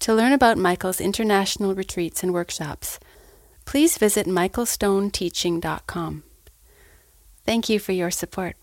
[0.00, 2.98] To learn about Michael's international retreats and workshops,
[3.66, 6.22] please visit michaelstoneteaching.com.
[7.44, 8.56] Thank you for your support.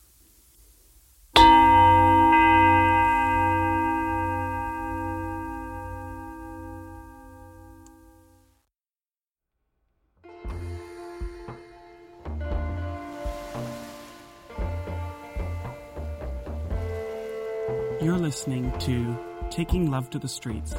[18.01, 19.17] You're listening to
[19.51, 20.73] Taking Love to the Streets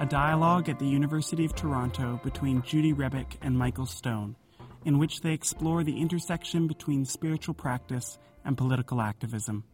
[0.00, 4.36] a dialogue at the University of Toronto between Judy Rebick and Michael Stone,
[4.84, 9.64] in which they explore the intersection between spiritual practice and political activism.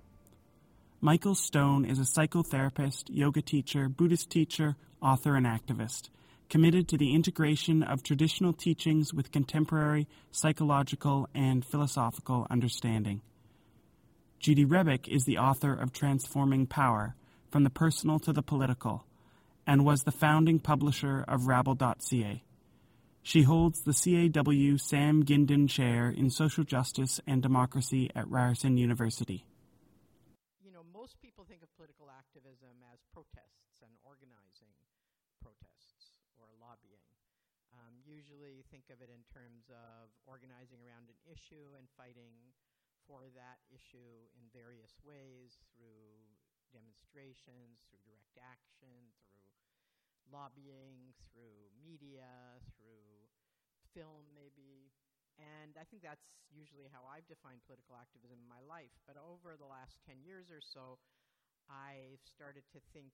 [1.02, 6.08] Michael Stone is a psychotherapist, yoga teacher, Buddhist teacher, author, and activist,
[6.48, 13.20] committed to the integration of traditional teachings with contemporary psychological and philosophical understanding.
[14.38, 17.14] Judy Rebick is the author of Transforming Power
[17.50, 19.04] From the Personal to the Political
[19.66, 22.42] and was the founding publisher of Rabble.ca.
[23.24, 29.48] She holds the CAW Sam Gindin Chair in Social Justice and Democracy at Ryerson University.
[30.60, 34.76] You know, most people think of political activism as protests and organizing
[35.40, 37.00] protests or lobbying.
[37.72, 42.36] Um, usually think of it in terms of organizing around an issue and fighting
[43.08, 46.28] for that issue in various ways through
[46.72, 49.33] demonstrations, through direct action, through
[50.30, 53.28] lobbying, through media, through
[53.94, 54.90] film, maybe.
[55.38, 58.94] And I think that's usually how I've defined political activism in my life.
[59.06, 61.02] But over the last 10 years or so,
[61.66, 63.10] I've started to think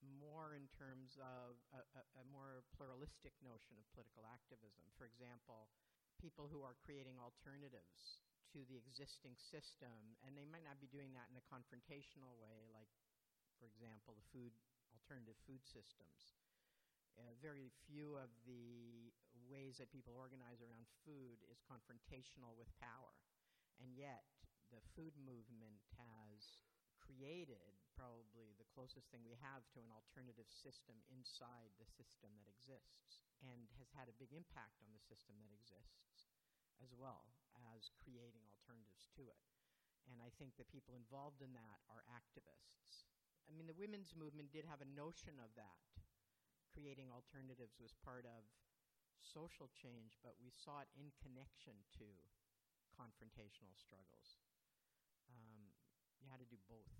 [0.00, 4.88] more in terms of a, a, a, more pluralistic notion of political activism.
[4.96, 5.68] For example,
[6.16, 8.24] people who are creating alternatives
[8.56, 12.64] to the existing system, and they might not be doing that in a confrontational way,
[12.72, 12.88] like,
[13.60, 14.56] for example, the food
[14.96, 16.34] alternative food systems.
[17.18, 19.12] Uh, very few of the
[19.50, 23.14] ways that people organize around food is confrontational with power.
[23.82, 24.26] And yet,
[24.70, 26.62] the food movement has
[27.02, 32.46] created probably the closest thing we have to an alternative system inside the system that
[32.46, 36.30] exists and has had a big impact on the system that exists
[36.78, 37.34] as well
[37.74, 39.42] as creating alternatives to it.
[40.08, 43.10] And I think the people involved in that are activists.
[43.50, 45.89] I mean, the women's movement did have a notion of that
[46.72, 48.46] creating alternatives was part of
[49.20, 52.06] social change, but we saw it in connection to
[52.96, 54.40] confrontational struggles.
[55.30, 55.72] Um,
[56.20, 56.92] you had to do both.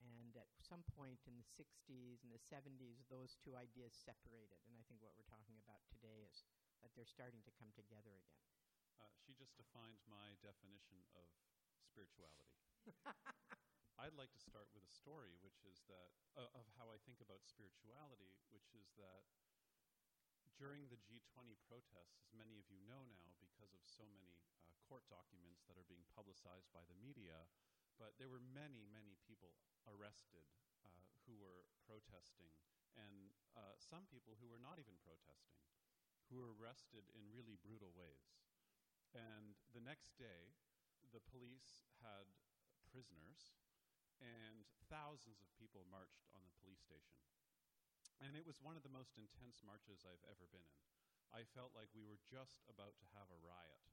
[0.00, 4.58] And at some point in the 60s and the 70s, those two ideas separated.
[4.66, 6.46] And I think what we're talking about today is
[6.82, 8.46] that they're starting to come together again.
[8.98, 11.26] Uh, she just defined my definition of
[11.82, 12.58] spirituality.
[13.98, 17.18] I'd like to start with a story, which is that uh, of how I think
[17.18, 19.26] about spirituality, which is that
[20.54, 24.70] during the G20 protests, as many of you know now, because of so many uh,
[24.86, 27.50] court documents that are being publicized by the media,
[27.98, 29.50] but there were many, many people
[29.90, 30.46] arrested
[30.86, 32.54] uh, who were protesting,
[32.94, 35.66] and uh, some people who were not even protesting,
[36.30, 38.38] who were arrested in really brutal ways.
[39.10, 40.54] And the next day,
[41.10, 42.30] the police had
[42.94, 43.58] prisoners
[44.18, 47.18] and thousands of people marched on the police station.
[48.18, 50.82] And it was one of the most intense marches I've ever been in.
[51.30, 53.84] I felt like we were just about to have a riot.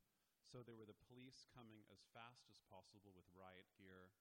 [0.42, 4.14] So there were the police coming as fast as possible with riot gear.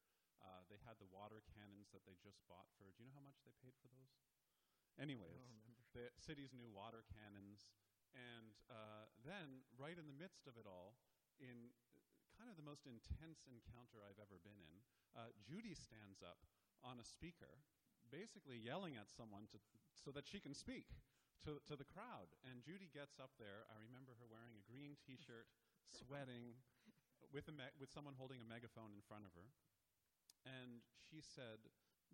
[0.43, 2.91] Uh, they had the water cannons that they just bought for.
[2.93, 4.13] Do you know how much they paid for those?
[4.99, 5.47] Anyways,
[5.95, 7.73] the city's new water cannons.
[8.15, 10.99] And uh, then, right in the midst of it all,
[11.43, 11.75] in
[12.35, 14.77] kind of the most intense encounter I've ever been in,
[15.15, 16.43] uh, Judy stands up
[16.83, 17.63] on a speaker,
[18.11, 19.59] basically yelling at someone to,
[19.95, 20.91] so that she can speak
[21.47, 22.35] to, to the crowd.
[22.45, 23.65] And Judy gets up there.
[23.71, 25.47] I remember her wearing a green t shirt,
[26.05, 26.59] sweating,
[27.33, 29.49] with, a me- with someone holding a megaphone in front of her.
[30.45, 31.63] And she said,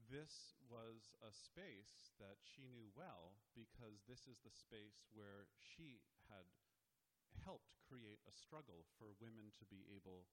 [0.09, 6.01] this was a space that she knew well because this is the space where she
[6.31, 6.47] had
[7.45, 10.29] helped create a struggle for women to be able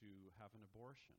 [0.00, 1.18] to have an abortion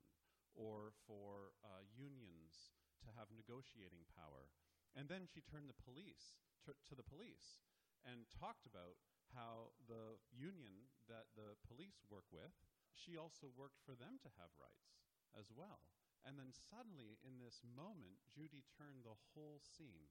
[0.54, 2.74] or for uh, unions
[3.04, 4.50] to have negotiating power.
[4.94, 7.66] And then she turned the police to, to the police
[8.06, 9.00] and talked about
[9.34, 12.54] how the union that the police work with,
[12.94, 15.02] she also worked for them to have rights
[15.34, 15.90] as well.
[16.24, 20.08] And then suddenly, in this moment, Judy turned the whole scene.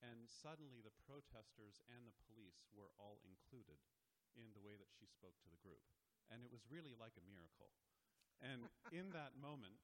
[0.00, 3.43] And suddenly, the protesters and the police were all included
[4.36, 5.82] in the way that she spoke to the group.
[6.30, 7.74] And it was really like a miracle.
[8.42, 9.80] And in that moment,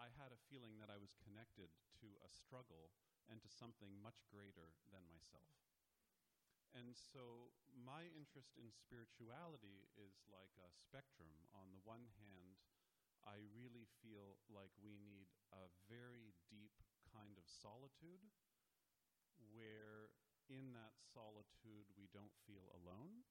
[0.00, 1.68] I had a feeling that I was connected
[2.00, 2.90] to a struggle
[3.28, 5.60] and to something much greater than myself.
[6.70, 11.50] And so, my interest in spirituality is like a spectrum.
[11.50, 12.62] On the one hand,
[13.26, 16.78] I really feel like we need a very deep
[17.10, 18.22] kind of solitude
[19.50, 20.14] where,
[20.46, 23.26] in that solitude, we don't feel alone.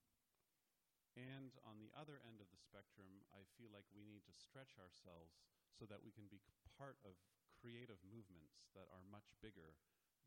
[1.17, 4.77] And on the other end of the spectrum, I feel like we need to stretch
[4.77, 5.41] ourselves
[5.73, 6.44] so that we can be
[6.77, 7.17] part of
[7.59, 9.75] creative movements that are much bigger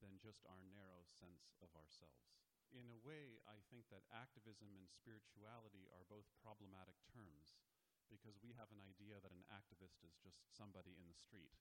[0.02, 2.28] than just our narrow sense of ourselves.
[2.72, 7.60] In a way, I think that activism and spirituality are both problematic terms
[8.08, 11.52] because we have an idea that an activist is just somebody in the street.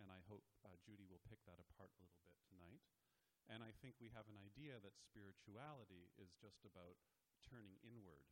[0.00, 2.80] And I hope uh, Judy will pick that apart a little bit tonight.
[3.48, 6.96] And I think we have an idea that spirituality is just about
[7.44, 8.28] turning inward.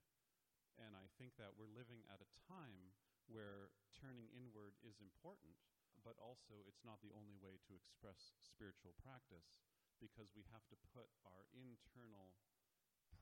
[0.79, 2.95] And I think that we're living at a time
[3.27, 5.59] where turning inward is important,
[6.07, 9.59] but also it's not the only way to express spiritual practice
[9.99, 12.39] because we have to put our internal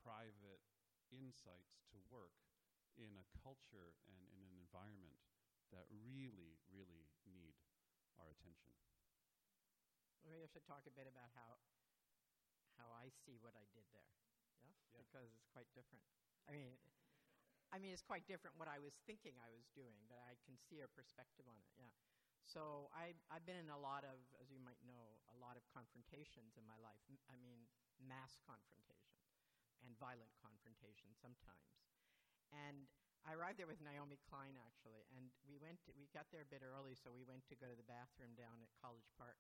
[0.05, 0.61] private
[1.09, 2.37] insights to work
[3.01, 5.17] in a culture and in an environment
[5.73, 7.57] that really, really need
[8.21, 8.73] our attention.
[10.25, 11.63] Maybe I should talk a bit about how
[12.77, 14.11] how I see what I did there.
[14.61, 14.75] Yeah?
[14.93, 15.01] Yeah.
[15.01, 16.05] Because it's quite different.
[16.45, 16.77] I mean
[17.77, 20.57] I mean it's quite different what I was thinking I was doing, but I can
[20.57, 21.69] see a perspective on it.
[21.77, 21.93] Yeah.
[22.49, 25.63] So I I've been in a lot of as you might know, a lot of
[25.69, 27.05] confrontations in my life.
[27.29, 27.69] I mean
[28.01, 29.21] mass confrontation
[29.85, 31.77] and violent confrontation sometimes.
[32.49, 32.89] And
[33.29, 35.85] I arrived there with Naomi Klein actually, and we went.
[35.85, 38.39] To, we got there a bit early, so we went to go to the bathroom
[38.39, 39.37] down at College Park,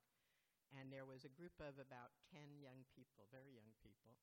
[0.74, 4.18] and there was a group of about ten young people, very young people,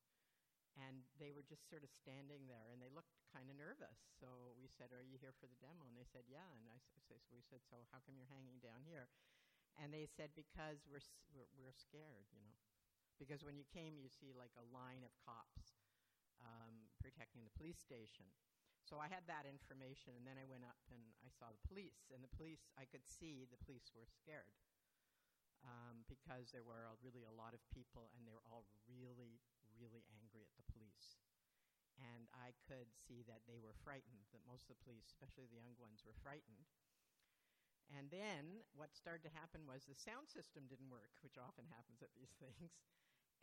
[0.78, 4.00] and they were just sort of standing there, and they looked kind of nervous.
[4.20, 6.78] So we said, "Are you here for the demo?" And they said, "Yeah." And I
[6.82, 9.10] s- so we said, "So how come you're hanging down here?"
[9.78, 11.04] And they said, "Because we're
[11.34, 12.58] we're, we're scared, you know."
[13.20, 15.78] Because when you came, you see like a line of cops
[16.42, 18.26] um, protecting the police station.
[18.84, 22.12] So I had that information, and then I went up and I saw the police.
[22.14, 24.52] And the police, I could see the police were scared
[25.64, 28.68] um, because there were really a lot of people, and they were all
[29.00, 29.40] really,
[29.84, 31.20] really angry at the police.
[32.00, 35.60] And I could see that they were frightened, that most of the police, especially the
[35.60, 36.66] young ones, were frightened.
[37.92, 42.02] And then what started to happen was the sound system didn't work, which often happens
[42.02, 42.74] at these things.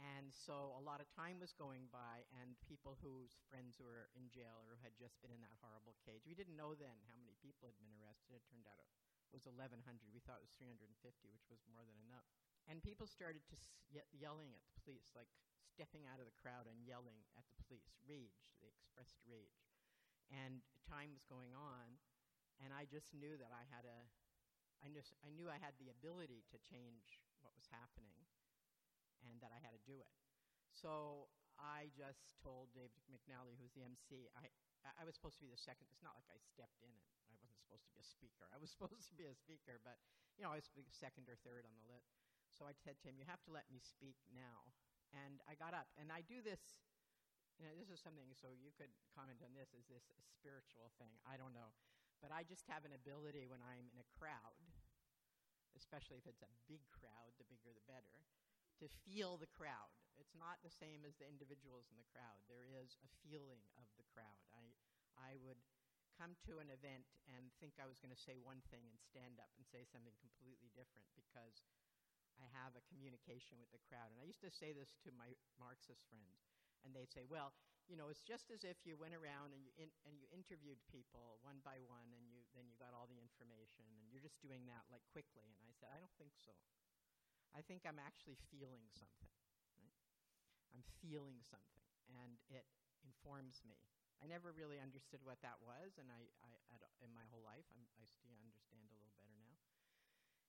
[0.01, 4.33] And so a lot of time was going by, and people whose friends were in
[4.33, 6.25] jail or who had just been in that horrible cage.
[6.25, 8.33] We didn't know then how many people had been arrested.
[8.33, 10.09] It turned out it was 1,100.
[10.11, 12.27] We thought it was 350, which was more than enough.
[12.65, 15.29] And people started to s- ye- yelling at the police, like
[15.71, 17.95] stepping out of the crowd and yelling at the police.
[18.05, 18.59] Rage.
[18.59, 19.71] They expressed rage.
[20.31, 21.99] And time was going on,
[22.63, 23.99] and I just knew that I had a,
[24.83, 28.19] I, I knew I had the ability to change what was happening
[29.27, 30.15] and that I had to do it.
[30.71, 31.27] So
[31.59, 34.49] I just told Dave McNally, who was the MC, I,
[34.87, 35.91] I was supposed to be the second.
[35.93, 37.07] It's not like I stepped in it.
[37.29, 38.45] I wasn't supposed to be a speaker.
[38.49, 40.01] I was supposed to be a speaker, but
[40.39, 42.17] you know, I was second or third on the list.
[42.49, 44.73] So I said to him, "You have to let me speak now."
[45.15, 46.61] And I got up, and I do this.
[47.59, 48.31] You know, this is something.
[48.33, 49.75] So you could comment on this.
[49.75, 51.13] Is this a spiritual thing?
[51.27, 51.75] I don't know,
[52.23, 54.57] but I just have an ability when I'm in a crowd,
[55.75, 57.35] especially if it's a big crowd.
[57.37, 58.15] The bigger, the better
[58.81, 59.93] to feel the crowd.
[60.17, 62.41] It's not the same as the individuals in the crowd.
[62.49, 64.41] There is a feeling of the crowd.
[64.57, 64.65] I,
[65.21, 65.61] I would
[66.17, 69.41] come to an event and think I was going to say one thing and stand
[69.41, 71.65] up and say something completely different because
[72.41, 74.11] I have a communication with the crowd.
[74.11, 76.49] And I used to say this to my Marxist friends,
[76.83, 77.53] and they'd say, "Well,
[77.87, 80.81] you know, it's just as if you went around and you in, and you interviewed
[80.89, 84.41] people one by one, and you then you got all the information, and you're just
[84.41, 86.57] doing that like quickly." And I said, "I don't think so."
[87.53, 89.35] I think I'm actually feeling something.
[89.75, 89.97] Right?
[90.75, 92.65] I'm feeling something, and it
[93.03, 93.77] informs me.
[94.21, 97.89] I never really understood what that was, and I, I, in my whole life, I'm,
[97.97, 99.57] I still understand a little better now.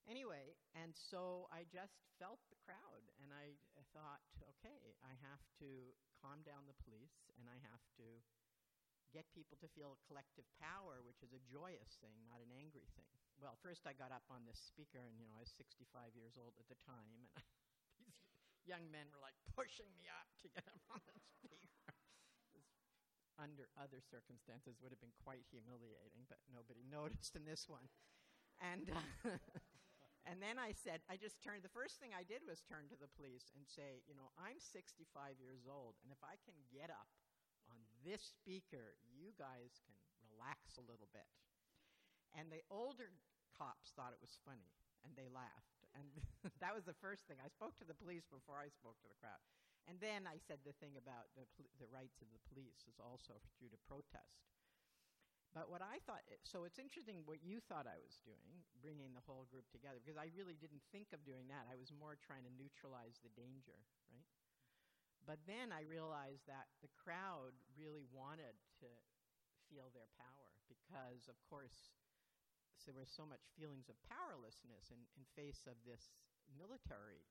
[0.10, 3.54] Anyway, and so I just felt the crowd, and I
[3.94, 4.22] thought,
[4.58, 8.08] okay, I have to calm down the police, and I have to
[9.12, 13.12] get people to feel collective power, which is a joyous thing, not an angry thing.
[13.38, 16.40] Well, first I got up on this speaker, and you know I was 65 years
[16.40, 17.28] old at the time, and
[18.00, 18.18] these
[18.64, 21.94] young men were like pushing me up to get up on the speaker.
[23.42, 27.86] under other circumstances would have been quite humiliating, but nobody noticed in this one.
[28.62, 29.36] And uh,
[30.30, 31.66] and then I said, I just turned.
[31.66, 34.62] The first thing I did was turn to the police and say, you know, I'm
[34.62, 37.10] 65 years old, and if I can get up
[37.70, 39.98] on this speaker, you guys can
[40.30, 41.28] relax a little bit.
[42.38, 43.12] And the older
[43.58, 44.72] cops thought it was funny,
[45.04, 45.82] and they laughed.
[45.98, 46.08] And
[46.64, 47.42] that was the first thing.
[47.42, 49.42] I spoke to the police before I spoke to the crowd.
[49.90, 51.50] And then I said the thing about the,
[51.82, 54.46] the rights of the police is also due to protest.
[55.52, 59.24] But what I thought, so it's interesting what you thought I was doing, bringing the
[59.28, 61.68] whole group together, because I really didn't think of doing that.
[61.68, 63.76] I was more trying to neutralize the danger,
[64.08, 64.28] right?
[65.28, 68.90] But then I realized that the crowd really wanted to
[69.68, 71.92] feel their power because, of course,
[72.88, 76.16] there was so much feelings of powerlessness in, in face of this
[76.56, 77.28] military,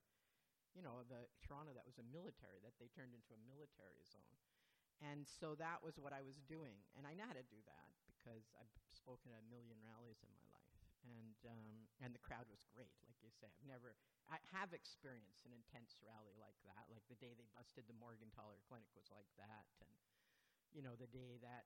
[0.71, 4.37] you know, the Toronto that was a military, that they turned into a military zone.
[5.03, 6.79] And so that was what I was doing.
[6.95, 7.90] And I know how to do that
[8.21, 10.77] because I've spoken at a million rallies in my life.
[11.01, 13.49] And, um, and the crowd was great, like you say.
[13.49, 13.97] I've never,
[14.29, 16.85] I have experienced an intense rally like that.
[16.93, 19.65] Like the day they busted the Morgentaler Clinic was like that.
[19.81, 19.89] And,
[20.77, 21.65] you know, the day that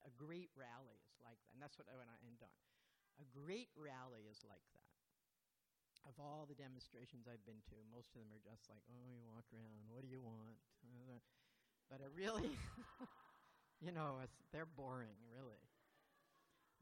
[0.00, 1.52] a great rally is like that.
[1.52, 2.56] And that's what I want to end on.
[3.20, 4.96] A great rally is like that.
[6.08, 9.20] Of all the demonstrations I've been to, most of them are just like, oh, you
[9.28, 10.56] walk around, what do you want?
[11.90, 12.56] But a really,
[13.80, 14.18] you know,
[14.52, 15.62] they're boring, really.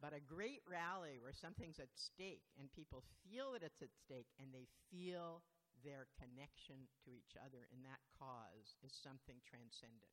[0.01, 4.29] But a great rally where something's at stake and people feel that it's at stake
[4.37, 5.41] and they feel
[5.85, 10.13] their connection to each other in that cause is something transcendent.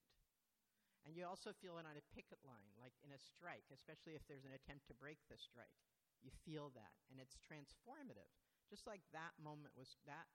[1.04, 4.24] And you also feel it on a picket line, like in a strike, especially if
[4.24, 5.76] there's an attempt to break the strike.
[6.24, 8.32] You feel that, and it's transformative.
[8.72, 10.32] Just like that moment was, that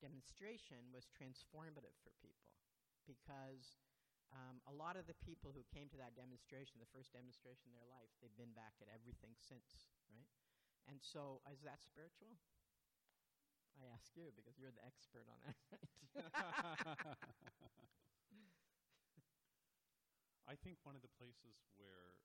[0.00, 2.56] demonstration was transformative for people
[3.04, 3.76] because
[4.32, 7.76] um, a lot of the people who came to that demonstration, the first demonstration in
[7.76, 10.24] their life, they've been back at everything since, right?
[10.88, 12.40] And so, is that spiritual?
[13.76, 15.56] I ask you because you're the expert on that.
[20.48, 22.16] I think one of the places where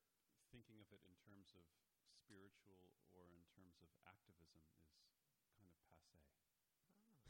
[0.52, 1.64] thinking of it in terms of
[2.12, 6.20] spiritual or in terms of activism is kind of passe.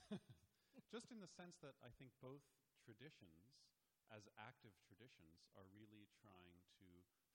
[0.10, 0.18] Oh.
[0.94, 2.42] Just in the sense that I think both
[2.82, 3.77] traditions
[4.12, 6.88] as active traditions are really trying to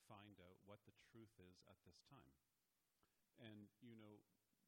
[0.08, 2.36] find out what the truth is at this time.
[3.40, 4.20] And, you know,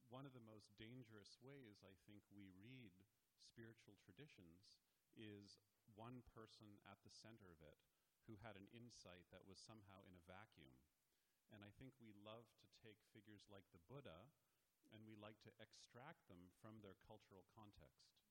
[0.08, 2.92] one of the most dangerous ways I think we read
[3.40, 4.72] spiritual traditions
[5.16, 5.62] is
[5.94, 7.78] one person at the center of it
[8.26, 10.80] who had an insight that was somehow in a vacuum.
[11.52, 14.32] And I think we love to take figures like the Buddha
[14.92, 18.23] and we like to extract them from their cultural context.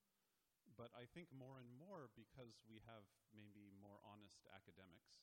[0.73, 5.21] But I think more and more, because we have maybe more honest academics,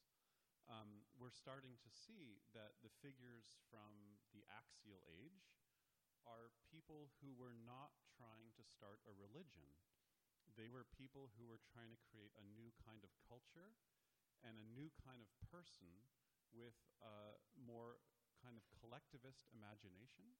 [0.70, 5.58] um, we're starting to see that the figures from the axial age
[6.22, 9.66] are people who were not trying to start a religion.
[10.54, 13.74] They were people who were trying to create a new kind of culture
[14.46, 16.06] and a new kind of person
[16.54, 17.98] with a more
[18.38, 20.38] kind of collectivist imagination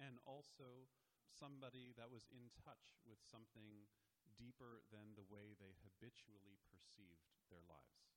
[0.00, 0.90] and also
[1.30, 3.86] somebody that was in touch with something
[4.34, 8.14] deeper than the way they habitually perceived their lives.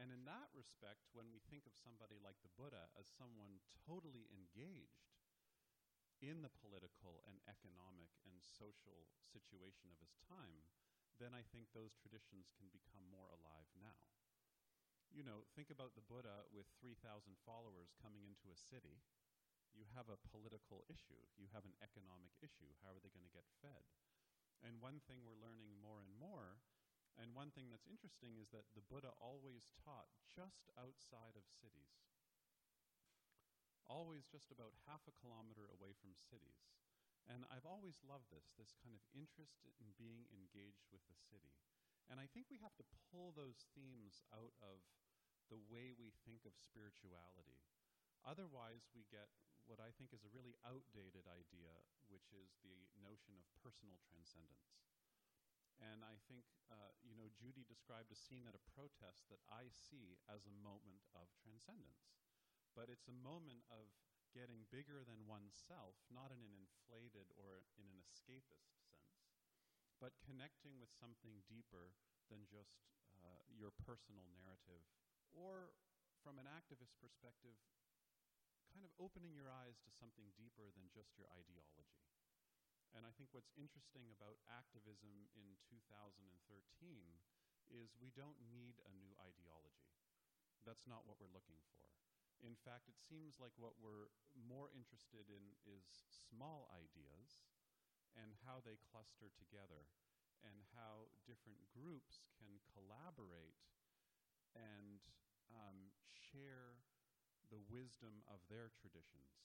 [0.00, 4.30] And in that respect, when we think of somebody like the Buddha as someone totally
[4.32, 5.12] engaged
[6.24, 10.64] in the political and economic and social situation of his time,
[11.20, 14.00] then I think those traditions can become more alive now.
[15.12, 16.96] You know, think about the Buddha with 3,000
[17.44, 19.04] followers coming into a city.
[19.74, 22.72] You have a political issue, you have an economic issue.
[22.80, 23.84] How are they going to get fed?
[24.60, 26.60] And one thing we're learning more and more,
[27.16, 31.96] and one thing that's interesting is that the Buddha always taught just outside of cities,
[33.88, 36.70] always just about half a kilometer away from cities.
[37.28, 41.56] And I've always loved this, this kind of interest in being engaged with the city.
[42.08, 44.82] And I think we have to pull those themes out of
[45.46, 47.62] the way we think of spirituality.
[48.26, 49.30] Otherwise, we get
[49.70, 51.70] what I think is a really outdated idea,
[52.10, 54.74] which is the notion of personal transcendence.
[55.78, 59.70] And I think, uh, you know, Judy described a scene at a protest that I
[59.70, 62.10] see as a moment of transcendence.
[62.74, 63.94] But it's a moment of
[64.34, 69.22] getting bigger than oneself, not in an inflated or in an escapist sense,
[70.02, 71.94] but connecting with something deeper
[72.26, 72.82] than just
[73.22, 74.82] uh, your personal narrative,
[75.34, 75.74] or
[76.22, 77.58] from an activist perspective,
[78.70, 81.98] kind of opening your eyes to something deeper than just your ideology.
[82.94, 86.26] And I think what's interesting about activism in 2013
[87.70, 89.94] is we don't need a new ideology.
[90.66, 91.86] That's not what we're looking for.
[92.42, 97.46] In fact, it seems like what we're more interested in is small ideas
[98.16, 99.86] and how they cluster together
[100.42, 103.60] and how different groups can collaborate
[104.56, 105.04] and
[105.52, 106.80] um, share
[107.50, 109.42] the wisdom of their traditions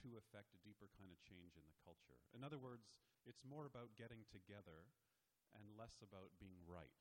[0.00, 2.18] to effect a deeper kind of change in the culture.
[2.32, 2.88] In other words,
[3.28, 4.88] it's more about getting together
[5.52, 6.96] and less about being right.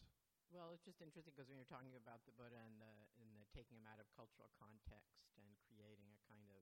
[0.52, 3.48] Well, it's just interesting because when you're talking about the Buddha and the, and the
[3.56, 6.60] taking him out of cultural context and creating a kind of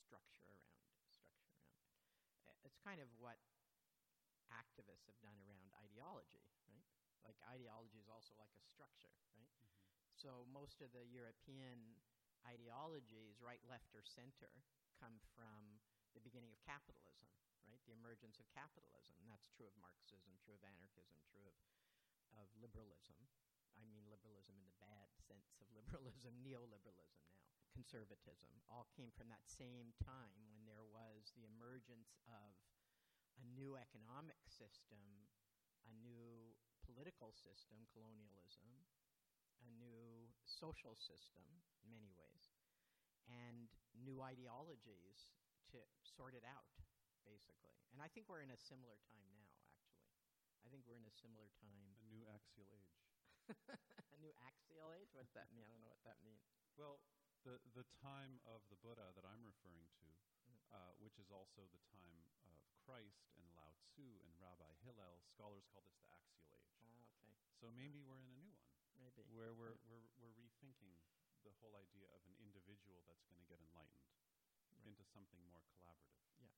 [0.00, 1.52] structure around structure around
[2.48, 3.36] it, it's kind of what
[4.48, 6.82] activists have done around ideology, right?
[7.22, 9.52] Like ideology is also like a structure, right?
[9.60, 9.99] Mm-hmm.
[10.20, 11.96] So most of the European
[12.44, 14.52] ideologies, right, left, or center,
[15.00, 15.80] come from
[16.12, 17.32] the beginning of capitalism,
[17.64, 17.80] right?
[17.88, 19.16] The emergence of capitalism.
[19.24, 21.56] And that's true of Marxism, true of anarchism, true of,
[22.36, 23.16] of liberalism.
[23.80, 27.40] I mean liberalism in the bad sense of liberalism, neoliberalism now,
[27.72, 32.60] conservatism, all came from that same time when there was the emergence of
[33.40, 35.32] a new economic system,
[35.88, 36.52] a new
[36.84, 38.68] political system, colonialism,
[39.64, 41.46] a new social system
[41.84, 42.52] in many ways,
[43.28, 45.34] and new ideologies
[45.70, 46.66] to sort it out,
[47.22, 47.76] basically.
[47.94, 49.90] And I think we're in a similar time now, actually.
[50.64, 51.94] I think we're in a similar time.
[52.02, 53.00] A new axial age.
[54.14, 55.10] a new axial age?
[55.14, 55.66] What does that mean?
[55.66, 56.42] I don't know what that means.
[56.78, 57.02] Well,
[57.42, 60.58] the, the time of the Buddha that I'm referring to, mm-hmm.
[60.70, 65.66] uh, which is also the time of Christ and Lao Tzu and Rabbi Hillel, scholars
[65.72, 66.76] call this the axial age.
[66.84, 67.34] Ah, okay.
[67.56, 68.49] So maybe we're in a new.
[69.00, 69.24] Maybe.
[69.32, 69.88] Where we're, yeah.
[69.88, 70.92] we're, we're rethinking
[71.42, 74.12] the whole idea of an individual that's going to get enlightened
[74.68, 74.84] right.
[74.84, 76.20] into something more collaborative.
[76.36, 76.52] Yeah.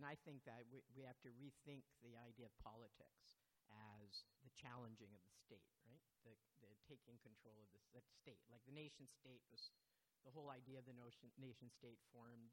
[0.00, 3.36] And I think that we, we have to rethink the idea of politics
[3.68, 6.00] as the challenging of the state, right?
[6.24, 6.32] The,
[6.64, 8.40] the taking control of the state.
[8.48, 9.72] Like the nation state was,
[10.24, 12.48] the whole idea of the notion, nation state formed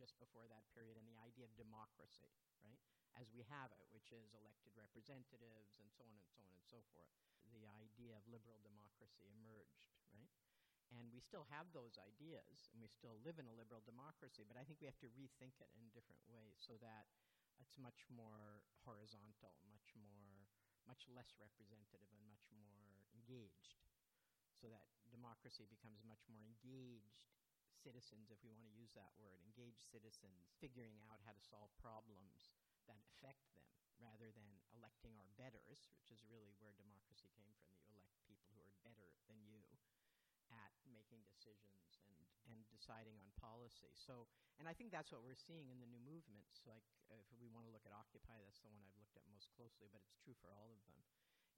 [0.00, 2.32] just before that period, and the idea of democracy,
[2.64, 2.80] right?
[3.20, 6.64] As we have it, which is elected representatives and so on and so on and
[6.64, 7.12] so forth
[7.52, 10.30] the idea of liberal democracy emerged, right?
[10.90, 14.58] And we still have those ideas, and we still live in a liberal democracy, but
[14.58, 17.06] I think we have to rethink it in different ways so that
[17.62, 20.48] it's much more horizontal, much more,
[20.88, 23.78] much less representative, and much more engaged.
[24.58, 24.82] So that
[25.14, 27.39] democracy becomes much more engaged
[27.80, 31.72] citizens, if we want to use that word, engaged citizens, figuring out how to solve
[31.80, 32.52] problems
[32.84, 33.64] that affect them
[33.96, 37.76] rather than electing our betters, which is really where democracy came from.
[37.88, 39.64] You elect people who are better than you
[40.50, 43.92] at making decisions and, and deciding on policy.
[43.94, 44.26] So,
[44.58, 46.64] and I think that's what we're seeing in the new movements.
[46.66, 49.52] Like, if we want to look at Occupy, that's the one I've looked at most
[49.54, 51.00] closely, but it's true for all of them.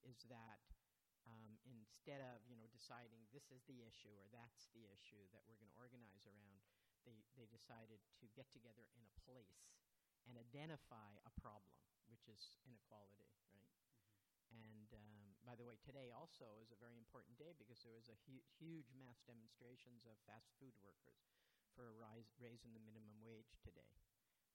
[0.04, 0.61] Is that
[1.28, 5.46] um, instead of you know deciding this is the issue or that's the issue that
[5.46, 6.62] we're going to organize around,
[7.06, 9.70] they, they decided to get together in a place
[10.26, 11.78] and identify a problem
[12.11, 13.72] which is inequality, right?
[14.52, 14.61] Mm-hmm.
[14.62, 18.12] And um, by the way, today also is a very important day because there was
[18.12, 21.32] a hu- huge mass demonstrations of fast food workers
[21.72, 23.96] for a rise, raising the minimum wage today.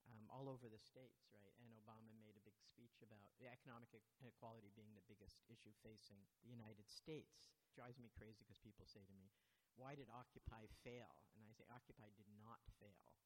[0.07, 1.51] Um, all over the states, right?
[1.59, 2.36] And Obama made
[2.77, 3.89] speech about the economic
[4.21, 7.49] inequality being the biggest issue facing the United States.
[7.65, 9.33] It drives me crazy because people say to me,
[9.81, 11.25] why did Occupy fail?
[11.33, 13.17] And I say, Occupy did not fail.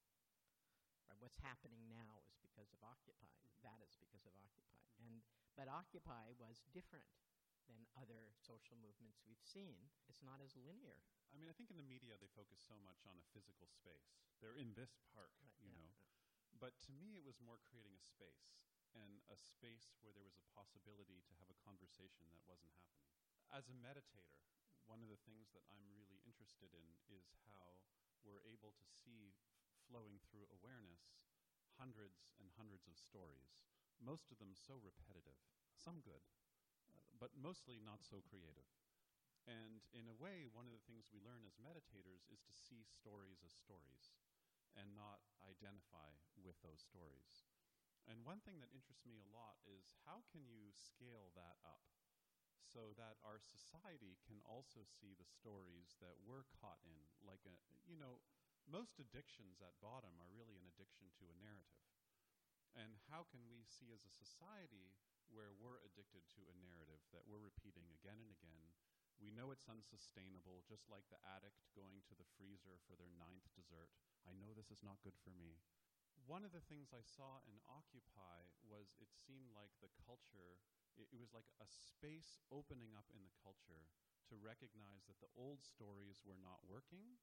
[1.04, 1.20] Right?
[1.20, 3.28] What's happening now is because of Occupy.
[3.28, 3.68] Mm-hmm.
[3.68, 4.80] That is because of Occupy.
[4.80, 5.04] Mm-hmm.
[5.04, 5.14] And,
[5.52, 7.04] but Occupy was different
[7.68, 9.76] than other social movements we've seen.
[10.08, 10.96] It's not as linear.
[11.28, 14.16] I mean, I think in the media they focus so much on a physical space.
[14.40, 15.92] They're in this park, right, you yeah, know.
[15.92, 16.60] Yeah.
[16.60, 18.52] But to me, it was more creating a space
[18.96, 23.12] and a space where there was a possibility to have a conversation that wasn't happening.
[23.48, 24.40] As a meditator,
[24.88, 27.80] one of the things that I'm really interested in is how
[28.24, 29.36] we're able to see
[29.88, 31.18] flowing through awareness
[31.80, 33.60] hundreds and hundreds of stories,
[33.98, 35.38] most of them so repetitive,
[35.72, 36.22] some good,
[36.92, 38.68] uh, but mostly not so creative.
[39.48, 42.86] And in a way, one of the things we learn as meditators is to see
[42.86, 44.14] stories as stories
[44.78, 47.51] and not identify with those stories.
[48.10, 51.86] And one thing that interests me a lot is how can you scale that up
[52.62, 57.54] so that our society can also see the stories that we're caught in, like a,
[57.84, 58.22] you know,
[58.64, 61.82] most addictions at bottom are really an addiction to a narrative.
[62.72, 64.96] And how can we see as a society
[65.28, 68.72] where we're addicted to a narrative that we're repeating again and again?
[69.20, 73.46] We know it's unsustainable, just like the addict going to the freezer for their ninth
[73.52, 73.92] dessert.
[74.24, 75.60] I know this is not good for me.
[76.26, 80.58] One of the things I saw in Occupy was it seemed like the culture,
[80.94, 83.90] it, it, was like a space opening up in the culture
[84.30, 87.18] to recognize that the old stories were not working.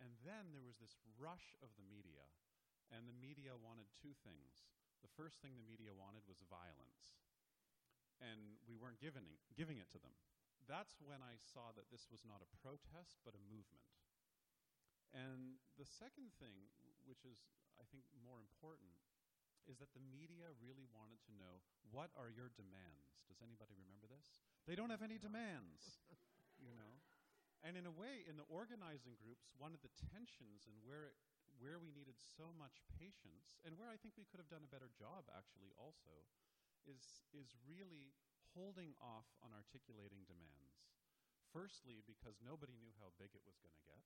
[0.00, 2.28] And then there was this rush of the media,
[2.92, 4.68] and the media wanted two things.
[5.00, 7.16] The first thing the media wanted was violence,
[8.20, 10.12] and we weren't giving, giving it to them.
[10.68, 13.88] That's when I saw that this was not a protest, but a movement.
[15.16, 16.68] And the second thing,
[17.06, 17.38] which is,
[17.78, 18.92] I think, more important,
[19.66, 23.18] is that the media really wanted to know what are your demands?
[23.26, 24.42] Does anybody remember this?
[24.66, 26.02] They don't have any demands,
[26.66, 27.02] you know?
[27.66, 31.18] And in a way, in the organizing groups, one of the tensions and where, it,
[31.58, 34.70] where we needed so much patience, and where I think we could have done a
[34.70, 36.14] better job actually also,
[36.86, 38.14] is, is really
[38.54, 40.86] holding off on articulating demands.
[41.50, 44.04] Firstly, because nobody knew how big it was going to get.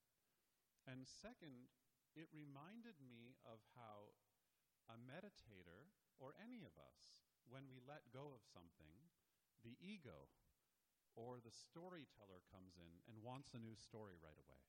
[0.88, 1.68] And second,
[2.16, 4.14] it reminded me of how
[4.90, 7.14] a meditator, or any of us,
[7.46, 9.10] when we let go of something,
[9.62, 10.30] the ego
[11.14, 14.62] or the storyteller comes in and wants a new story right away.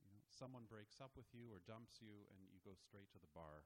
[0.00, 3.20] You know, someone breaks up with you or dumps you, and you go straight to
[3.20, 3.64] the bar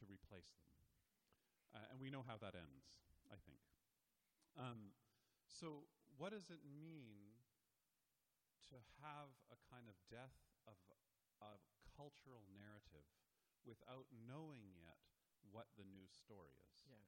[0.00, 0.70] to replace them.
[1.74, 2.94] Uh, and we know how that ends,
[3.32, 3.60] I think.
[4.54, 4.94] Um,
[5.50, 7.34] so, what does it mean
[8.70, 10.38] to have a kind of death
[10.70, 10.78] of
[11.42, 11.58] a
[11.94, 13.06] cultural narrative
[13.64, 15.00] without knowing yet
[15.48, 16.82] what the new story is.
[16.90, 17.06] Yeah.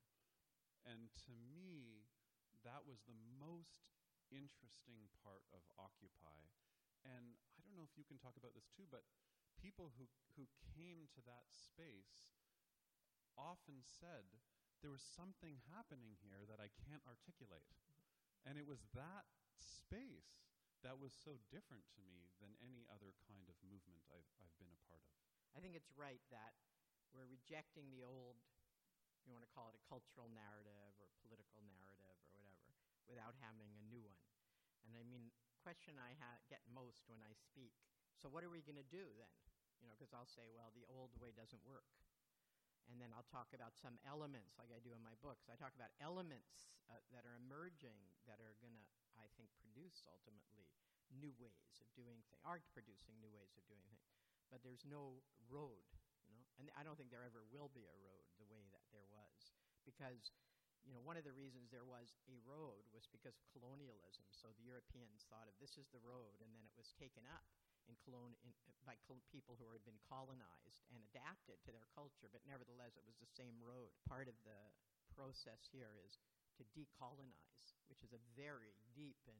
[0.87, 2.07] And to me,
[2.62, 3.87] that was the most
[4.31, 6.51] interesting part of Occupy.
[7.07, 9.07] And I don't know if you can talk about this too, but
[9.59, 12.42] people who, who came to that space
[13.38, 14.27] often said,
[14.83, 17.66] there was something happening here that I can't articulate.
[17.70, 18.51] Mm-hmm.
[18.51, 20.46] And it was that space
[20.85, 24.72] that was so different to me than any other kind of movement I've, I've been
[24.72, 25.16] a part of.
[25.57, 26.53] I think it's right that
[27.16, 28.37] we're rejecting the old,
[29.25, 32.77] you want to call it a cultural narrative or political narrative or whatever,
[33.09, 34.29] without having a new one.
[34.85, 35.33] And I mean,
[35.64, 37.75] question I ha- get most when I speak,
[38.20, 39.33] so what are we going to do then?
[39.81, 41.88] You know, because I'll say, well, the old way doesn't work.
[42.87, 45.51] And then I'll talk about some elements, like I do in my books.
[45.51, 47.99] I talk about elements uh, that are emerging
[48.31, 48.87] that are going to,
[49.18, 50.70] I think, produce ultimately
[51.14, 54.14] new ways of doing things, are producing new ways of doing things.
[54.51, 55.87] But there's no road,
[56.27, 58.87] you know, and I don't think there ever will be a road the way that
[58.95, 59.55] there was.
[59.83, 60.35] Because,
[60.83, 64.27] you know, one of the reasons there was a road was because of colonialism.
[64.31, 67.47] So the Europeans thought of this is the road, and then it was taken up
[67.87, 68.51] in colon in,
[68.83, 73.07] by col people who had been colonized and adapted to their culture, but nevertheless, it
[73.07, 73.95] was the same road.
[74.07, 74.59] Part of the
[75.14, 76.19] process here is
[76.59, 79.38] to decolonize, which is a very deep and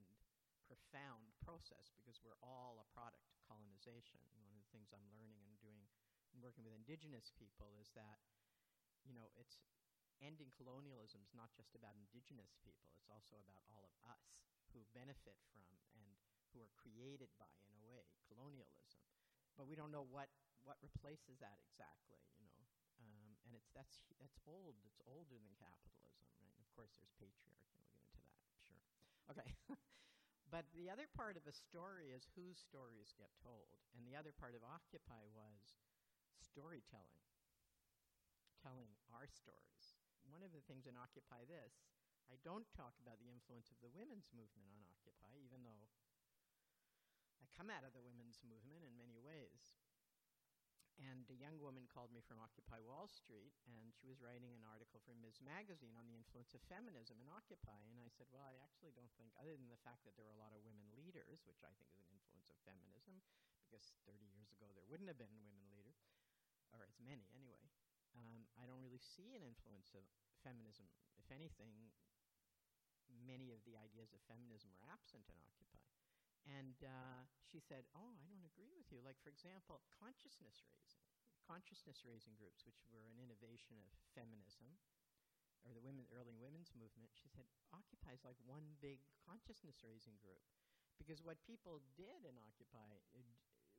[0.67, 4.19] profound process because we're all a product of colonization.
[4.35, 5.87] One of the things I'm learning and doing
[6.35, 8.19] and working with indigenous people is that,
[9.07, 9.63] you know, it's
[10.19, 14.35] ending colonialism is not just about indigenous people, it's also about all of us
[14.75, 15.63] who benefit from
[15.95, 16.09] and
[16.51, 19.01] who are created by, in a way, colonialism.
[19.55, 20.29] But we don't know what,
[20.65, 22.65] what replaces that exactly, you know.
[23.01, 24.77] Um, and it's, that's, that's old.
[24.85, 26.53] It's older than capitalism, right?
[26.53, 27.77] And of course, there's patriarchy.
[27.77, 28.83] We'll get into that, sure.
[29.33, 29.49] Okay.
[30.47, 33.75] but the other part of a story is whose stories get told.
[33.95, 35.75] And the other part of Occupy was
[36.39, 37.23] storytelling,
[38.63, 39.99] telling our stories.
[40.27, 41.87] One of the things in Occupy This,
[42.27, 45.87] I don't talk about the influence of the women's movement on Occupy, even though
[47.39, 49.76] I come out of the women's movement in many ways.
[51.27, 55.03] A young woman called me from Occupy Wall Street, and she was writing an article
[55.03, 55.43] for Ms.
[55.43, 57.83] Magazine on the influence of feminism in Occupy.
[57.91, 60.31] And I said, Well, I actually don't think, other than the fact that there were
[60.31, 63.19] a lot of women leaders, which I think is an influence of feminism,
[63.67, 65.99] because 30 years ago there wouldn't have been women leaders,
[66.71, 67.67] or as many anyway,
[68.15, 70.07] um, I don't really see an influence of
[70.47, 70.87] feminism.
[71.19, 71.91] If anything,
[73.11, 75.91] many of the ideas of feminism are absent in Occupy.
[76.47, 79.03] And uh, she said, Oh, I don't agree with you.
[79.03, 81.06] Like, for example, consciousness raising.
[81.47, 84.75] Consciousness raising groups, which were an innovation of feminism,
[85.63, 90.43] or the women, early women's movement, she said, occupies like one big consciousness raising group.
[90.99, 93.23] Because what people did in Occupy uh,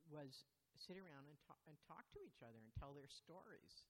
[0.09, 0.49] was
[0.81, 3.85] sit around and, ta- and talk to each other and tell their stories.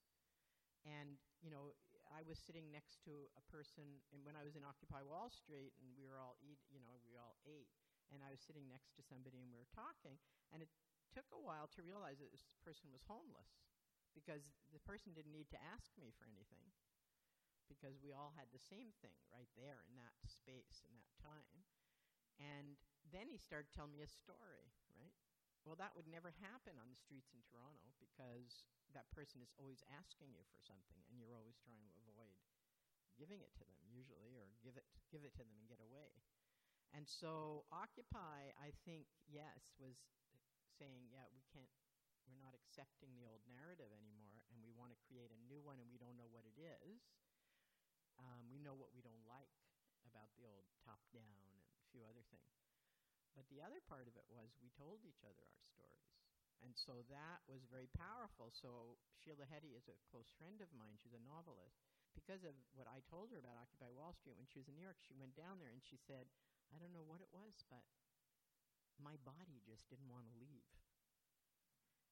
[0.84, 1.76] And, you know,
[2.08, 5.72] I was sitting next to a person, and when I was in Occupy Wall Street,
[5.80, 7.72] and we were all eat, you know, we all ate
[8.10, 10.18] and I was sitting next to somebody and we were talking,
[10.50, 10.70] and it
[11.14, 13.69] took a while to realize that this person was homeless
[14.14, 16.70] because the person didn't need to ask me for anything
[17.70, 21.62] because we all had the same thing right there in that space in that time.
[22.40, 22.74] And
[23.14, 25.14] then he started telling me a story, right?
[25.62, 28.64] Well, that would never happen on the streets in Toronto because
[28.96, 32.40] that person is always asking you for something, and you're always trying to avoid
[33.20, 36.24] giving it to them, usually, or give it give it to them and get away.
[36.96, 39.94] And so Occupy, I think, yes, was
[40.78, 41.70] saying, yeah, we can't,
[42.30, 45.82] we're not accepting the old narrative anymore, and we want to create a new one,
[45.82, 47.02] and we don't know what it is.
[48.22, 49.50] Um, we know what we don't like
[50.06, 52.54] about the old top down and a few other things.
[53.34, 56.10] But the other part of it was we told each other our stories.
[56.60, 58.52] And so that was very powerful.
[58.52, 61.00] So Sheila Heti is a close friend of mine.
[61.00, 61.80] She's a novelist.
[62.12, 64.84] Because of what I told her about Occupy Wall Street when she was in New
[64.84, 66.28] York, she went down there and she said,
[66.68, 67.86] I don't know what it was, but
[69.00, 70.68] my body just didn't want to leave.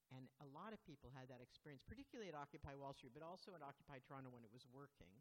[0.09, 3.53] And a lot of people had that experience, particularly at Occupy Wall Street, but also
[3.53, 5.13] at Occupy Toronto when it was working,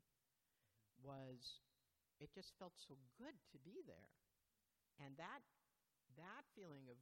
[1.04, 1.60] was
[2.23, 4.15] it just felt so good to be there.
[4.97, 5.45] And that,
[6.17, 6.97] that feeling of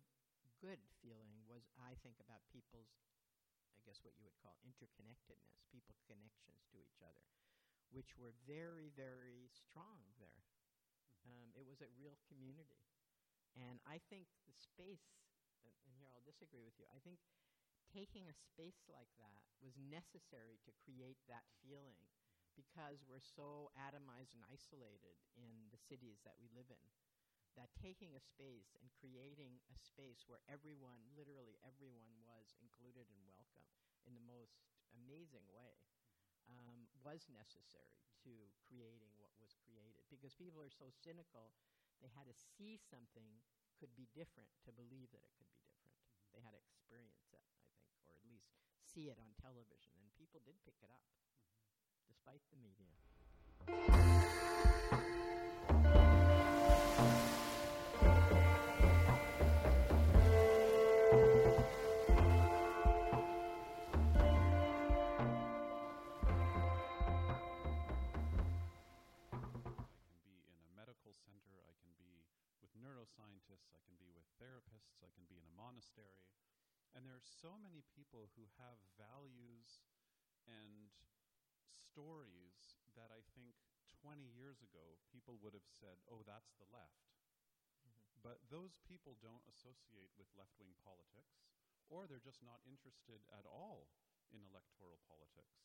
[0.59, 2.91] good feeling was, I think, about people's,
[3.77, 7.23] I guess what you would call interconnectedness, people's connections to each other,
[7.93, 10.43] which were very, very strong there.
[11.23, 12.81] Um, it was a real community.
[13.55, 15.07] And I think the space,
[15.63, 17.23] and, and here I'll disagree with you, I think
[17.95, 22.03] taking a space like that was necessary to create that feeling
[22.59, 26.87] because we're so atomized and isolated in the cities that we live in.
[27.55, 33.23] That taking a space and creating a space where everyone, literally everyone, was included and
[33.31, 33.63] welcome
[34.03, 34.59] in the most
[34.91, 35.79] amazing way
[36.51, 40.03] um, was necessary to creating what was created.
[40.11, 41.55] Because people are so cynical,
[42.03, 43.39] they had to see something
[43.79, 45.95] could be different to believe that it could be different.
[45.95, 46.35] Mm-hmm.
[46.35, 48.51] They had to experience it, I think, or at least
[48.95, 49.91] see it on television.
[49.99, 52.07] And people did pick it up, mm-hmm.
[52.07, 52.95] despite the media.
[77.05, 79.85] And there are so many people who have values
[80.49, 80.89] and
[81.69, 83.53] stories that I think
[84.01, 87.13] 20 years ago people would have said, oh, that's the left.
[87.85, 88.25] Mm-hmm.
[88.25, 91.45] But those people don't associate with left wing politics,
[91.93, 93.85] or they're just not interested at all
[94.33, 95.61] in electoral politics.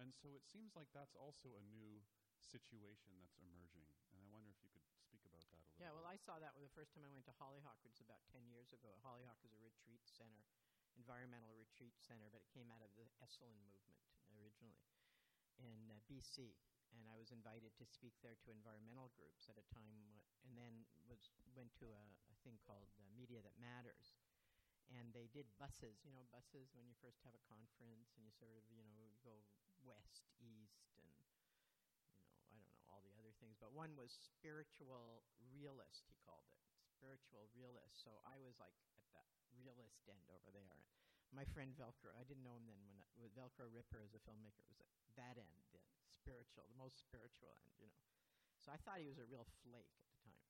[0.00, 2.00] And so it seems like that's also a new
[2.40, 3.84] situation that's emerging.
[4.16, 5.94] And I wonder if you could speak about that a little Yeah, bit.
[5.94, 8.46] well, I saw that the first time I went to Hollyhock, which was about 10
[8.50, 8.94] years ago.
[9.02, 10.46] Hollyhock is a retreat center,
[10.94, 13.98] environmental retreat center, but it came out of the Esalen movement
[14.34, 14.86] originally
[15.58, 16.54] in uh, BC.
[16.94, 20.54] And I was invited to speak there to environmental groups at a time, w- and
[20.54, 24.14] then was went to a, a thing called uh, Media That Matters,
[24.90, 26.02] and they did buses.
[26.06, 29.10] You know, buses when you first have a conference, and you sort of you know
[29.26, 29.42] go
[29.82, 31.13] west, east, and
[33.44, 35.20] things, but one was spiritual
[35.52, 36.64] realist, he called it.
[36.88, 38.00] Spiritual realist.
[38.00, 38.72] So I was like
[39.12, 40.80] at the realist end over there.
[41.28, 44.64] My friend Velcrow, I didn't know him then when I, Velcrow Ripper as a filmmaker
[44.64, 44.88] was at
[45.20, 48.00] that end, the spiritual, the most spiritual end, you know.
[48.64, 50.48] So I thought he was a real flake at the time.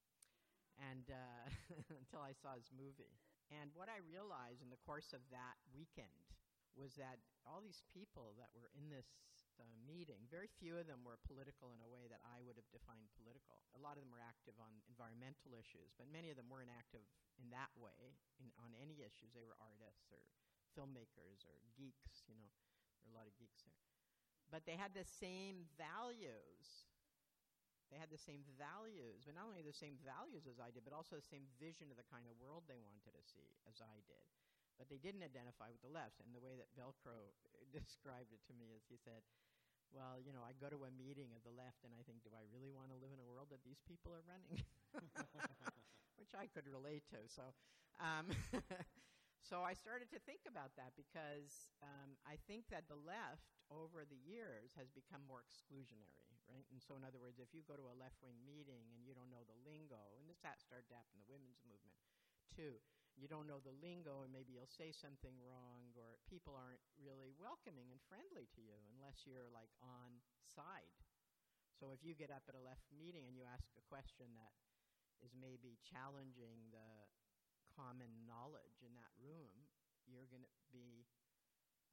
[0.78, 1.50] And uh,
[2.00, 3.18] until I saw his movie.
[3.50, 6.30] And what I realized in the course of that weekend
[6.78, 9.06] was that all these people that were in this
[9.58, 12.68] uh, meeting, very few of them were political in a way that I would have
[12.74, 13.62] defined political.
[13.74, 17.04] A lot of them were active on environmental issues, but many of them weren't active
[17.38, 19.34] in that way in, on any issues.
[19.34, 20.22] They were artists or
[20.74, 22.50] filmmakers or geeks, you know.
[23.02, 23.84] There are a lot of geeks there.
[24.50, 26.86] But they had the same values.
[27.92, 30.96] They had the same values, but not only the same values as I did, but
[30.96, 34.02] also the same vision of the kind of world they wanted to see as I
[34.08, 34.26] did.
[34.78, 36.18] But they didn't identify with the left.
[36.18, 37.30] And the way that Velcrow
[37.78, 39.22] described it to me is he said,
[39.94, 42.34] well, you know, I go to a meeting of the left and I think, do
[42.34, 44.58] I really want to live in a world that these people are running?
[46.18, 47.20] Which I could relate to.
[47.30, 47.54] So,
[48.02, 48.26] um,
[49.48, 54.02] so I started to think about that because um, I think that the left over
[54.02, 56.66] the years has become more exclusionary, right?
[56.74, 59.14] And so, in other words, if you go to a left wing meeting and you
[59.14, 61.94] don't know the lingo, and this started to happen in the women's movement
[62.54, 62.78] too,
[63.14, 67.30] you don't know the lingo and maybe you'll say something wrong or people aren't really
[67.38, 70.18] welcoming and friendly to you unless you're like on
[70.50, 70.90] side.
[71.78, 74.54] So if you get up at a left meeting and you ask a question that
[75.22, 77.06] is maybe challenging the
[77.74, 79.66] common knowledge in that room,
[80.06, 81.06] you're going to be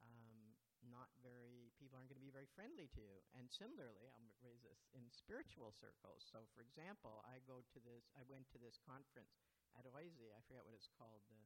[0.02, 0.54] um,
[0.86, 3.18] not very, people aren't going to be very friendly to you.
[3.34, 6.22] And similarly, I'll raise this in spiritual circles.
[6.28, 10.40] So, for example, I go to this, I went to this conference at OISE, I
[10.44, 11.40] forget what it's called, the,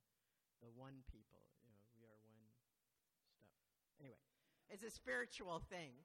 [0.65, 2.83] the one people, you know, we are one stuff.
[4.01, 4.21] Anyway,
[4.69, 6.05] it's a spiritual thing.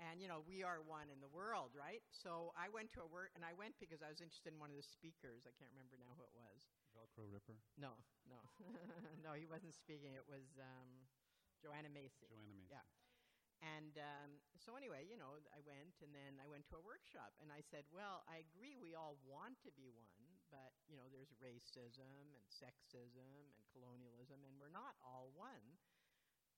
[0.00, 2.00] And, you know, we are one in the world, right?
[2.08, 4.72] So I went to a work, and I went because I was interested in one
[4.72, 5.44] of the speakers.
[5.44, 6.72] I can't remember now who it was.
[6.96, 7.60] Velcrow Ripper.
[7.76, 8.40] No, no.
[9.26, 10.16] no, he wasn't speaking.
[10.16, 11.04] It was um,
[11.60, 12.32] Joanna Macy.
[12.32, 12.72] Joanna Macy.
[12.72, 12.86] Yeah.
[13.60, 17.36] And um, so, anyway, you know, I went, and then I went to a workshop,
[17.44, 21.06] and I said, Well, I agree we all want to be one, but, you know,
[21.10, 25.78] there's racism and sexism and colonialism, and we're not all one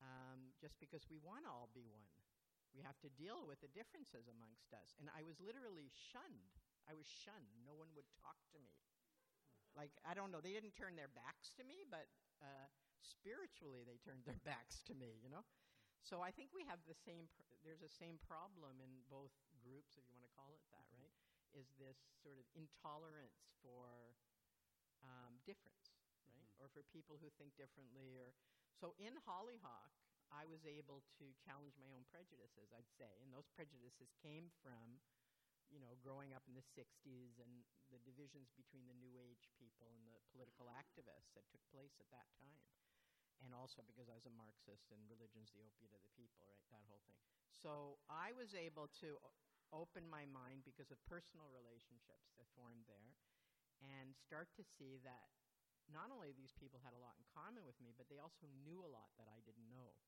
[0.02, 2.08] um, just because we want to all be one.
[2.72, 4.96] We have to deal with the differences amongst us.
[4.96, 6.56] And I was literally shunned.
[6.88, 7.52] I was shunned.
[7.68, 8.72] No one would talk to me.
[9.76, 12.08] Like, I don't know, they didn't turn their backs to me, but
[12.44, 12.68] uh,
[13.00, 15.44] spiritually they turned their backs to me, you know?
[16.04, 19.32] So I think we have the same, pr- there's a same problem in both
[19.64, 21.12] groups, if you want to call it that, right?
[21.54, 24.16] Is this sort of intolerance for
[25.02, 25.92] um, difference,
[26.28, 26.48] right?
[26.48, 26.60] Mhm.
[26.60, 28.16] Or for people who think differently.
[28.16, 28.34] Or
[28.74, 29.92] so in Hollyhock,
[30.30, 35.00] I was able to challenge my own prejudices, I'd say, and those prejudices came from,
[35.70, 39.92] you know, growing up in the '60s and the divisions between the New Age people
[39.92, 42.60] and the political activists that took place at that time
[43.42, 46.62] and also because I was a Marxist and religion's the opiate of the people, right?
[46.70, 47.18] That whole thing.
[47.50, 49.18] So I was able to
[49.72, 53.16] open my mind because of personal relationships that formed there
[53.80, 55.32] and start to see that
[55.90, 58.78] not only these people had a lot in common with me, but they also knew
[58.84, 59.98] a lot that I didn't know.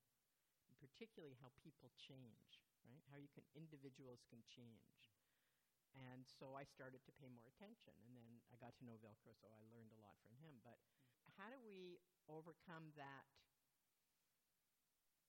[0.70, 3.03] And particularly how people change, right?
[3.11, 5.11] How you can individuals can change.
[5.94, 7.94] And so I started to pay more attention.
[8.07, 10.59] And then I got to know Velcrow, so I learned a lot from him.
[10.66, 11.35] But mm.
[11.38, 13.27] how do we overcome that?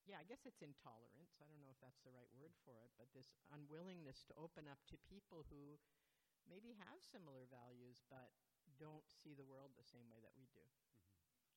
[0.05, 1.33] Yeah, I guess it's intolerance.
[1.41, 4.69] I don't know if that's the right word for it, but this unwillingness to open
[4.69, 5.81] up to people who
[6.45, 8.29] maybe have similar values but
[8.77, 10.61] don't see the world the same way that we do.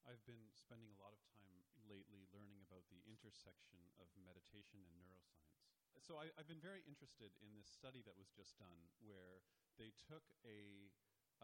[0.08, 4.96] I've been spending a lot of time lately learning about the intersection of meditation and
[4.96, 5.60] neuroscience.
[6.00, 9.44] So I, I've been very interested in this study that was just done where
[9.76, 10.88] they took a,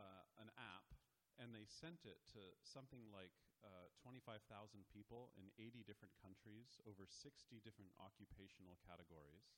[0.00, 0.96] uh, an app
[1.36, 4.44] and they sent it to something like uh, 25,000
[4.92, 7.32] people in 80 different countries over 60
[7.64, 9.56] different occupational categories.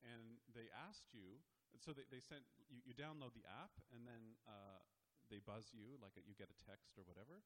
[0.00, 1.44] And they asked you,
[1.76, 4.80] so they, they sent, you, you download the app and then uh,
[5.28, 7.44] they buzz you, like a, you get a text or whatever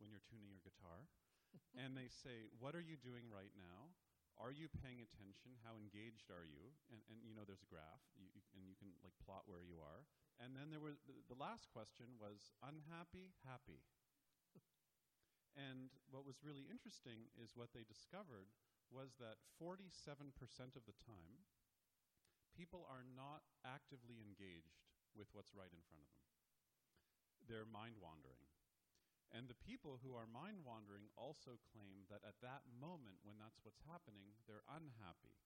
[0.00, 1.06] when you're tuning your guitar.
[1.82, 3.92] and they say, What are you doing right now?
[4.40, 5.60] Are you paying attention?
[5.60, 6.72] How engaged are you?
[6.88, 9.62] And, and you know, there's a graph, you, you, and you can like plot where
[9.62, 10.08] you are.
[10.40, 13.84] And then there was the, the last question was unhappy, happy.
[15.56, 18.48] And what was really interesting is what they discovered
[18.92, 20.32] was that 47%
[20.76, 21.44] of the time,
[22.52, 24.84] people are not actively engaged
[25.16, 26.28] with what's right in front of them.
[27.48, 28.48] They're mind wandering.
[29.32, 33.64] And the people who are mind wandering also claim that at that moment, when that's
[33.64, 35.40] what's happening, they're unhappy.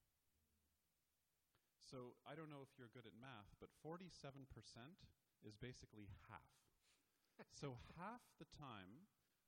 [1.87, 4.19] So I don't know if you're good at math, but 47%
[5.47, 6.51] is basically half.
[7.47, 9.07] so half the time,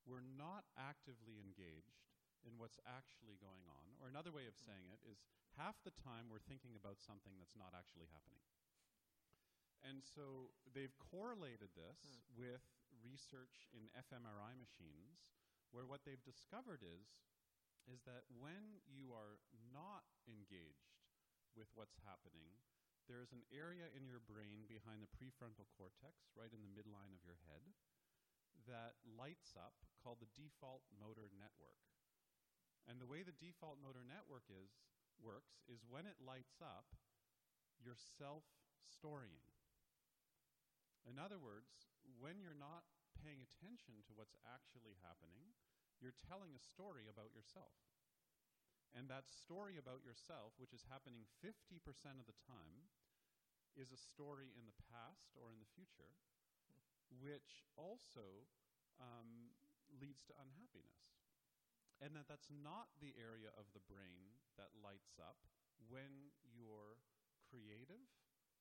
[0.08, 2.00] we're not actively engaged
[2.40, 3.92] in what's actually going on.
[4.00, 5.20] Or another way of saying it is
[5.60, 8.40] half the time we're thinking about something that's not actually happening.
[9.84, 12.40] And so they've correlated this hmm.
[12.40, 12.64] with
[13.04, 15.28] research in fMRI machines,
[15.70, 17.20] where what they've discovered is,
[17.86, 19.38] is that when you are
[19.70, 20.98] not engaged
[21.54, 22.58] with what's happening,
[23.08, 27.24] there's an area in your brain behind the prefrontal cortex, right in the midline of
[27.24, 27.64] your head,
[28.66, 31.78] that lights up called the default mode network.
[32.88, 34.72] And the way the default mode network is,
[35.20, 36.88] works is when it lights up,
[37.78, 38.42] you're self
[38.88, 39.44] storying.
[41.06, 42.88] In other words, when you're not
[43.20, 45.54] paying attention to what's actually happening,
[45.98, 47.74] you're telling a story about yourself.
[48.96, 51.84] And that story about yourself, which is happening 50%
[52.16, 52.88] of the time,
[53.76, 56.16] is a story in the past or in the future,
[57.10, 58.46] which also
[59.00, 59.54] um,
[59.88, 61.18] leads to unhappiness.
[61.98, 65.42] And that that's not the area of the brain that lights up
[65.90, 67.02] when you're
[67.42, 68.06] creative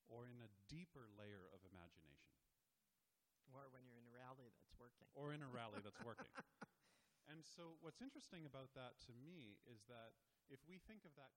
[0.09, 2.33] or in a deeper layer of imagination.
[3.53, 5.07] Or when you're in a rally that's working.
[5.13, 6.31] Or in a rally that's working.
[7.27, 10.15] And so, what's interesting about that to me is that
[10.47, 11.35] if we think of that